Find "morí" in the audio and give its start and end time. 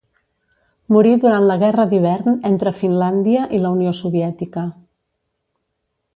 0.95-1.11